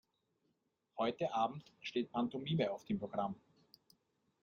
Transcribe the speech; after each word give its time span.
Heute 0.97 1.31
Abend 1.35 1.63
steht 1.79 2.11
Pantomime 2.11 2.71
auf 2.71 2.85
dem 2.85 2.97
Programm. 2.97 3.35